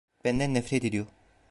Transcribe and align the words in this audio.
Benden 0.23 0.53
nefret 0.53 0.83
ediyor. 0.85 1.05